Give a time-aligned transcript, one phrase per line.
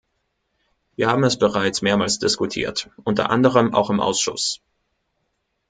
[0.95, 4.59] Wir haben es bereits mehrmals diskutiert, unter anderem auch im Ausschuss.